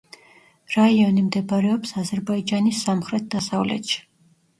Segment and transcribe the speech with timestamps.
[0.75, 4.01] რაიონი მდებარეობს აზერბაიჯანის სამხრეთ-დასავლეთში.